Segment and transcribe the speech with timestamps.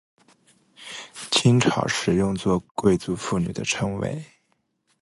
[1.29, 4.23] 清朝时用作贵族妇女的称谓。